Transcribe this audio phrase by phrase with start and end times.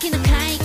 [0.00, 0.59] 秋の会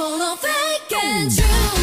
[0.00, 1.79] hold on, fake and true.